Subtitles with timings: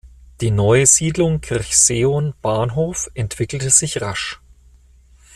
[0.39, 4.41] Die neue Siedlung Kirchseeon-Bahnhof entwickelte sich rasch.